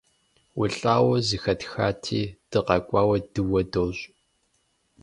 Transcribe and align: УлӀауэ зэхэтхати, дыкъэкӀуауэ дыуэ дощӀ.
УлӀауэ 0.59 1.17
зэхэтхати, 1.27 2.23
дыкъэкӀуауэ 2.49 3.17
дыуэ 3.33 3.61
дощӀ. 3.71 4.03